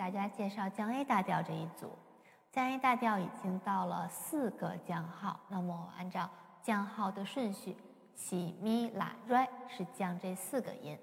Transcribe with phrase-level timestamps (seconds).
[0.00, 1.92] 大家介绍降 A 大调这一组。
[2.50, 6.26] 降 A 大调已经到了四个降号，那么按照
[6.62, 7.76] 降号的顺序，
[8.14, 10.98] 西、咪、拉、瑞是降这四个音。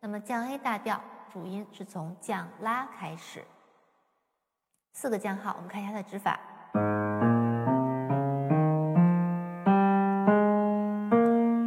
[0.00, 1.00] 那么降 A 大调
[1.32, 3.42] 主音是从降拉开始，
[4.92, 6.38] 四个降号，我们看一下它的指法。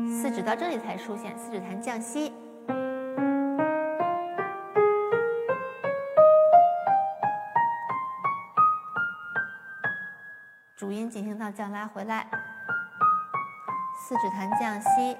[0.08, 2.32] 四指到这里才出现，四指弹降西。
[10.78, 12.28] 主音进行到降拉回来，
[13.98, 15.16] 四指弹降西。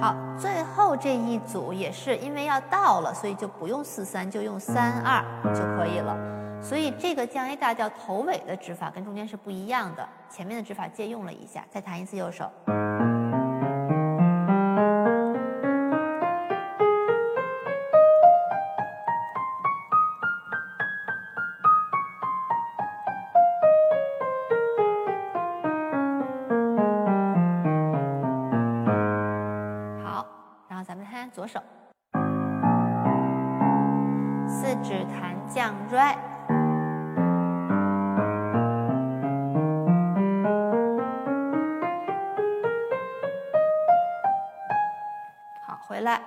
[0.00, 5.24] 好，最后这一组也是因为要到了，所以就不用四三，就用三二
[5.54, 6.18] 就可以了。
[6.60, 11.64] 所以这个降 A 大调头尾的指法跟中间是不一样的，前面的指法借用了一下。
[11.70, 12.50] 再弹一次右手。
[30.82, 31.60] 咱们先左手，
[34.48, 36.16] 四指弹降 re，
[45.66, 46.20] 好，回来。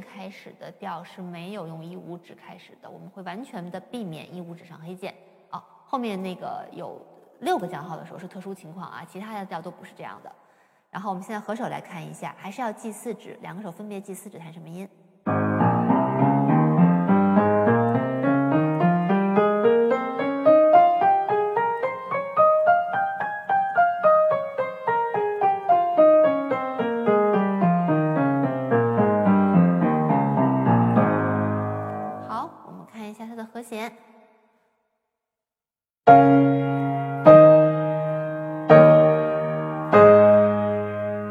[0.00, 5.14] 开始的调是没有用一五指开始的，我们会完全的避免一五指上黑键。
[5.50, 7.00] 哦，后面那个有
[7.40, 10.32] 六个降号的时候是特殊情况啊，其他的调都不是这样的。
[10.90, 14.88] 然后我们现在合手来看一下，还是要记四指，两个手分别记四指弹什么音。
[33.02, 33.90] 看一下它的和弦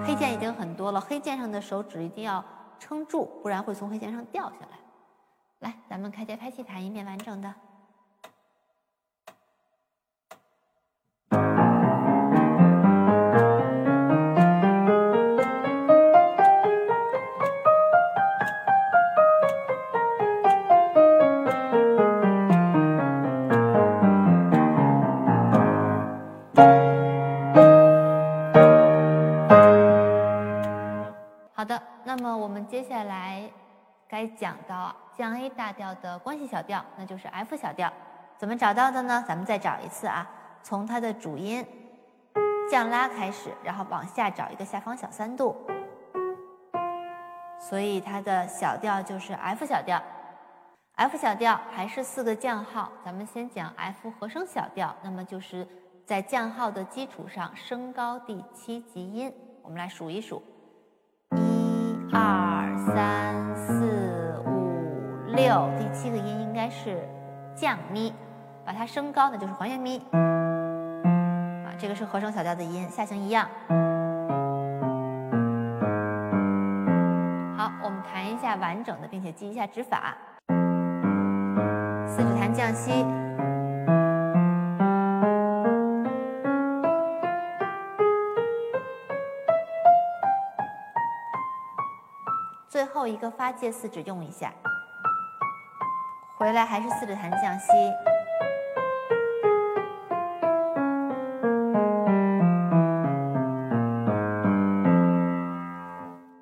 [0.06, 2.44] 黑键已经很多了，黑键上的手指一定要
[2.78, 4.78] 撑住，不然会从黑键上掉下来。
[5.60, 7.42] 来，咱们开节拍器弹一遍完整。
[7.42, 7.56] 的，
[34.22, 37.92] 该讲到降 A 大调的关系小调，那就是 F 小调。
[38.38, 39.26] 怎么找到的呢？
[39.28, 40.30] 咱们再找一次啊，
[40.62, 41.66] 从它的主音
[42.70, 45.56] 降拉开始，然后往下找一个下方小三度，
[47.60, 50.00] 所以它的小调就是 F 小调。
[50.94, 55.68] F 小调还是四个降号，咱们先讲 F 和声小调，那么就是
[56.06, 59.34] 在降号的基础上升高第七级音，
[59.64, 60.44] 我们来数一数。
[61.32, 63.81] 一二三四
[65.34, 67.08] 六，第七个音应该是
[67.56, 68.14] 降咪，
[68.66, 69.98] 把它升高，呢就是还原咪。
[70.12, 73.48] 啊，这个是和声小调的音，下行一样。
[77.58, 80.18] 好，我们弹一下完整的，并且记一下指法。
[82.08, 83.06] 四指弹降西。
[92.68, 94.52] 最后一个发界四指用一下，
[96.42, 97.72] 回来还是四指弹降西。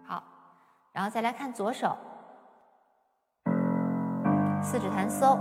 [0.08, 0.24] 好，
[0.94, 1.98] 然后再来看左手，
[4.62, 5.38] 四指弹搜。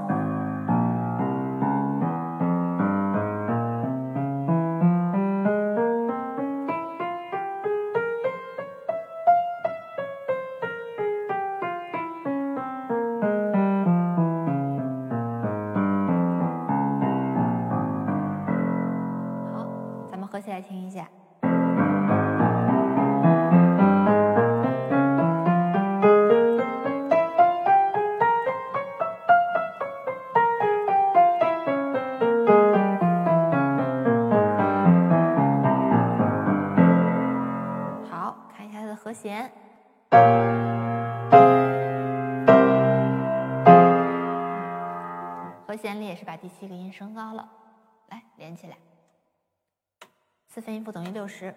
[45.79, 47.49] 弦里也是把第七个音升高了，
[48.09, 48.77] 来连起来。
[50.49, 51.55] 四分音符等于六十。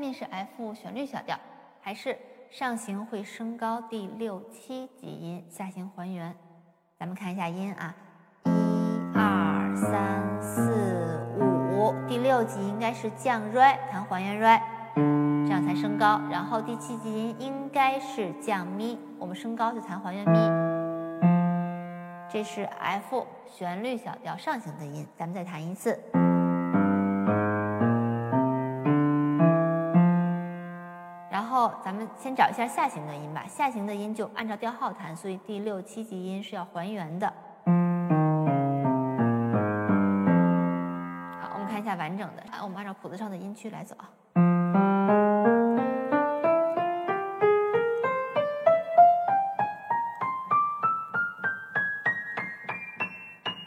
[0.00, 1.38] 面是 F 旋律小调，
[1.82, 2.16] 还是
[2.50, 6.34] 上行会升高第六七级音，下行还原。
[6.98, 7.94] 咱们看一下音啊，
[8.44, 8.50] 一
[9.14, 14.60] 二三四五，第六级应该是降 re 弹还原 re，
[15.46, 16.18] 这样才升高。
[16.30, 20.70] 然后第七级音应该是降咪，我们升高就弹还原咪。
[22.32, 26.00] 这是 F 旋律小调上行的音，咱们再弹一次。
[32.18, 37.26] 先找一下下行的音吧，下行的音就按照调号弹，所以第六七级音是要还原的。
[41.40, 44.08] 好，我们看一下完整的，我们按照谱子上的音区来走啊。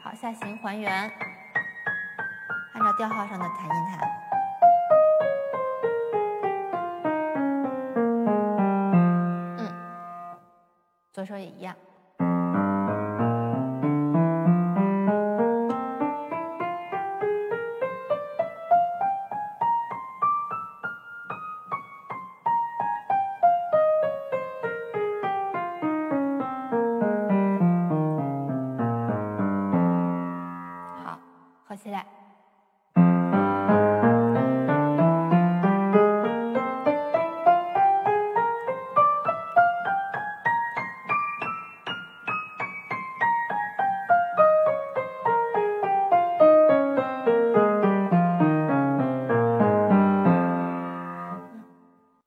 [0.03, 0.91] 好，下行还原，
[2.73, 4.32] 按照调号上的弹音弹。
[11.23, 11.73] 左手也一样。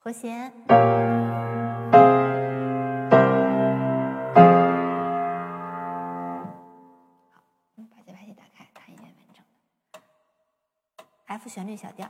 [0.06, 0.53] 和弦。
[0.69, 0.79] 好，
[7.91, 9.43] 把节拍器打开，弹一遍完整
[9.93, 12.08] 的 F 旋律小调。